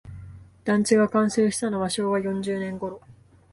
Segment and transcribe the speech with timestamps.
[0.65, 3.01] 団地が完成したのは昭和四十年ごろ